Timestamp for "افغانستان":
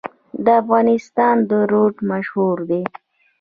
0.61-1.35